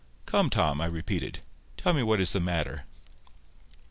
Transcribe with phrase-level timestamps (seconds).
[0.25, 1.41] "Come, Tom," I repeated,
[1.77, 2.85] "tell me what is the matter."